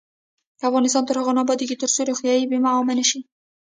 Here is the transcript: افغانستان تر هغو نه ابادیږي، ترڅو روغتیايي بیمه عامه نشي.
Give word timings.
افغانستان 0.67 1.03
تر 1.05 1.15
هغو 1.19 1.31
نه 1.35 1.41
ابادیږي، 1.45 1.75
ترڅو 1.81 1.99
روغتیايي 2.09 2.45
بیمه 2.49 2.69
عامه 2.75 2.93
نشي. 2.99 3.19